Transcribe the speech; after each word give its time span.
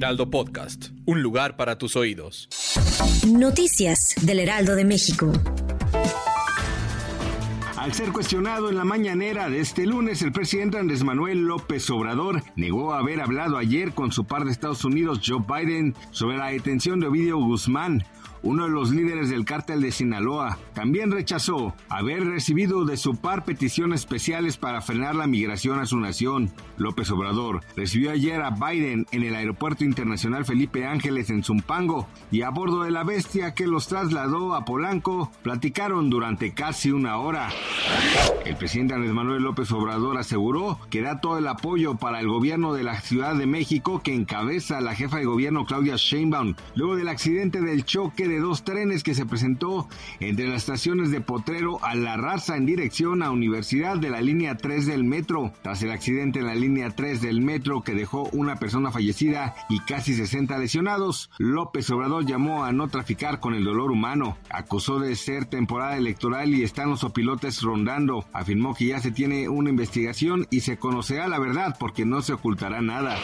Heraldo 0.00 0.30
Podcast, 0.30 0.92
un 1.04 1.20
lugar 1.22 1.58
para 1.58 1.76
tus 1.76 1.94
oídos. 1.94 2.48
Noticias 3.28 4.14
del 4.22 4.38
Heraldo 4.38 4.74
de 4.74 4.86
México. 4.86 5.30
Al 7.76 7.92
ser 7.92 8.10
cuestionado 8.10 8.70
en 8.70 8.78
la 8.78 8.84
mañanera 8.84 9.50
de 9.50 9.60
este 9.60 9.84
lunes, 9.84 10.22
el 10.22 10.32
presidente 10.32 10.78
Andrés 10.78 11.04
Manuel 11.04 11.40
López 11.42 11.90
Obrador 11.90 12.42
negó 12.56 12.94
haber 12.94 13.20
hablado 13.20 13.58
ayer 13.58 13.92
con 13.92 14.10
su 14.10 14.24
par 14.24 14.46
de 14.46 14.52
Estados 14.52 14.86
Unidos, 14.86 15.20
Joe 15.22 15.44
Biden, 15.46 15.94
sobre 16.12 16.38
la 16.38 16.46
detención 16.46 16.98
de 16.98 17.08
Ovidio 17.08 17.36
Guzmán, 17.36 18.02
uno 18.42 18.64
de 18.64 18.70
los 18.70 18.90
líderes 18.90 19.30
del 19.30 19.44
cártel 19.44 19.80
de 19.80 19.92
Sinaloa, 19.92 20.58
también 20.74 21.10
rechazó 21.10 21.74
haber 21.88 22.24
recibido 22.26 22.84
de 22.84 22.96
su 22.96 23.16
par 23.16 23.44
peticiones 23.44 24.00
especiales 24.00 24.56
para 24.56 24.80
frenar 24.80 25.14
la 25.14 25.26
migración 25.26 25.78
a 25.78 25.86
su 25.86 25.98
nación. 25.98 26.50
López 26.76 27.10
Obrador 27.10 27.60
recibió 27.76 28.10
ayer 28.10 28.40
a 28.42 28.50
Biden 28.50 29.06
en 29.12 29.22
el 29.22 29.34
Aeropuerto 29.34 29.84
Internacional 29.84 30.44
Felipe 30.44 30.86
Ángeles 30.86 31.30
en 31.30 31.44
Zumpango 31.44 32.08
y 32.30 32.42
a 32.42 32.50
bordo 32.50 32.82
de 32.82 32.90
la 32.90 33.04
bestia 33.04 33.54
que 33.54 33.66
los 33.66 33.88
trasladó 33.88 34.54
a 34.54 34.64
Polanco, 34.64 35.30
platicaron 35.42 36.10
durante 36.10 36.52
casi 36.52 36.90
una 36.90 37.18
hora. 37.18 37.48
El 38.44 38.56
presidente 38.56 38.94
Andrés 38.94 39.12
Manuel 39.12 39.42
López 39.42 39.70
Obrador 39.72 40.18
aseguró 40.18 40.78
que 40.90 41.02
da 41.02 41.20
todo 41.20 41.38
el 41.38 41.46
apoyo 41.46 41.96
para 41.96 42.20
el 42.20 42.28
gobierno 42.28 42.72
de 42.72 42.84
la 42.84 43.00
Ciudad 43.00 43.34
de 43.34 43.46
México 43.46 44.00
que 44.02 44.14
encabeza 44.14 44.80
la 44.80 44.94
jefa 44.94 45.18
de 45.18 45.24
gobierno 45.24 45.64
Claudia 45.66 45.96
Sheinbaum 45.96 46.54
luego 46.74 46.96
del 46.96 47.08
accidente 47.08 47.60
del 47.60 47.84
choque 47.84 48.28
de 48.30 48.40
dos 48.40 48.64
trenes 48.64 49.02
que 49.02 49.14
se 49.14 49.26
presentó 49.26 49.88
entre 50.20 50.46
las 50.48 50.62
estaciones 50.62 51.10
de 51.10 51.20
Potrero 51.20 51.84
a 51.84 51.94
La 51.94 52.16
Raza 52.16 52.56
en 52.56 52.64
dirección 52.64 53.22
a 53.22 53.30
Universidad 53.30 53.98
de 53.98 54.10
la 54.10 54.20
línea 54.20 54.56
3 54.56 54.86
del 54.86 55.04
metro. 55.04 55.52
Tras 55.62 55.82
el 55.82 55.90
accidente 55.90 56.38
en 56.38 56.46
la 56.46 56.54
línea 56.54 56.90
3 56.90 57.20
del 57.20 57.40
metro 57.40 57.82
que 57.82 57.94
dejó 57.94 58.28
una 58.32 58.56
persona 58.56 58.90
fallecida 58.90 59.54
y 59.68 59.80
casi 59.80 60.14
60 60.14 60.56
lesionados, 60.58 61.30
López 61.38 61.90
Obrador 61.90 62.24
llamó 62.24 62.64
a 62.64 62.72
no 62.72 62.88
traficar 62.88 63.40
con 63.40 63.54
el 63.54 63.64
dolor 63.64 63.90
humano. 63.90 64.38
Acusó 64.48 65.00
de 65.00 65.16
ser 65.16 65.46
temporada 65.46 65.96
electoral 65.96 66.54
y 66.54 66.62
están 66.62 66.90
los 66.90 67.04
opilotes 67.04 67.62
rondando. 67.62 68.24
Afirmó 68.32 68.74
que 68.74 68.86
ya 68.86 69.00
se 69.00 69.10
tiene 69.10 69.48
una 69.48 69.70
investigación 69.70 70.46
y 70.50 70.60
se 70.60 70.78
conocerá 70.78 71.28
la 71.28 71.38
verdad 71.38 71.76
porque 71.78 72.04
no 72.04 72.22
se 72.22 72.32
ocultará 72.32 72.80
nada. 72.80 73.18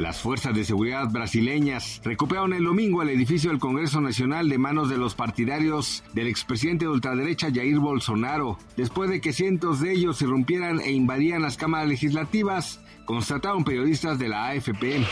Las 0.00 0.18
fuerzas 0.22 0.54
de 0.54 0.64
seguridad 0.64 1.10
brasileñas 1.10 2.00
recuperaron 2.02 2.54
el 2.54 2.64
domingo 2.64 3.02
el 3.02 3.10
edificio 3.10 3.50
del 3.50 3.58
Congreso 3.58 4.00
Nacional 4.00 4.48
de 4.48 4.56
manos 4.56 4.88
de 4.88 4.96
los 4.96 5.14
partidarios 5.14 6.02
del 6.14 6.26
expresidente 6.26 6.86
de 6.86 6.90
ultraderecha 6.90 7.52
Jair 7.52 7.78
Bolsonaro, 7.78 8.56
después 8.78 9.10
de 9.10 9.20
que 9.20 9.34
cientos 9.34 9.78
de 9.78 9.92
ellos 9.92 10.22
irrumpieran 10.22 10.80
e 10.80 10.92
invadían 10.92 11.42
las 11.42 11.58
cámaras 11.58 11.86
legislativas 11.86 12.80
constataron 13.10 13.64
periodistas 13.64 14.20
de 14.20 14.28
la 14.28 14.46
AFP. 14.46 15.04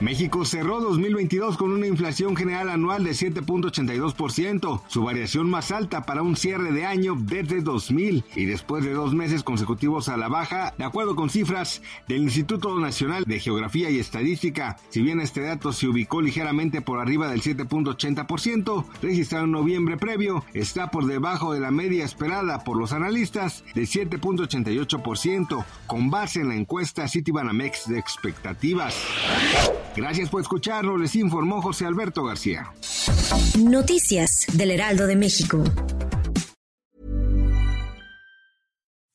México 0.00 0.44
cerró 0.44 0.80
2022 0.80 1.56
con 1.56 1.72
una 1.72 1.88
inflación 1.88 2.36
general 2.36 2.70
anual 2.70 3.02
de 3.02 3.10
7.82%, 3.10 4.82
su 4.86 5.02
variación 5.02 5.50
más 5.50 5.72
alta 5.72 6.06
para 6.06 6.22
un 6.22 6.36
cierre 6.36 6.70
de 6.70 6.86
año 6.86 7.16
desde 7.18 7.62
2000 7.62 8.24
y 8.36 8.44
después 8.44 8.84
de 8.84 8.92
dos 8.92 9.12
meses 9.12 9.42
consecutivos 9.42 10.08
a 10.08 10.16
la 10.16 10.28
baja, 10.28 10.72
de 10.78 10.84
acuerdo 10.84 11.16
con 11.16 11.30
cifras 11.30 11.82
del 12.06 12.22
Instituto 12.22 12.78
Nacional 12.78 13.24
de 13.26 13.40
Geografía 13.40 13.89
y 13.90 13.98
Estadística. 13.98 14.76
Si 14.90 15.02
bien 15.02 15.20
este 15.20 15.42
dato 15.42 15.72
se 15.72 15.86
ubicó 15.86 16.20
ligeramente 16.20 16.80
por 16.80 16.98
arriba 16.98 17.28
del 17.28 17.42
7.80%, 17.42 18.84
registrado 19.02 19.44
en 19.44 19.52
noviembre 19.52 19.96
previo, 19.96 20.44
está 20.54 20.90
por 20.90 21.06
debajo 21.06 21.52
de 21.52 21.60
la 21.60 21.70
media 21.70 22.04
esperada 22.04 22.64
por 22.64 22.76
los 22.76 22.92
analistas 22.92 23.64
de 23.74 23.82
7.88%, 23.82 25.64
con 25.86 26.10
base 26.10 26.40
en 26.40 26.48
la 26.48 26.56
encuesta 26.56 27.08
Citibanamex 27.08 27.88
de 27.88 27.98
expectativas. 27.98 28.94
Gracias 29.96 30.28
por 30.28 30.40
escucharlo, 30.40 30.96
les 30.96 31.14
informó 31.16 31.62
José 31.62 31.86
Alberto 31.86 32.24
García. 32.24 32.72
Noticias 33.58 34.46
del 34.52 34.70
Heraldo 34.70 35.06
de 35.06 35.16
México. 35.16 35.64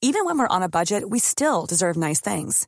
Even 0.02 0.26
when 0.26 0.38
we're 0.38 0.48
on 0.48 0.62
a 0.62 0.70
budget, 0.70 1.10
we 1.10 1.18
still 1.18 1.66
deserve 1.66 1.98
nice 1.98 2.22
things. 2.22 2.68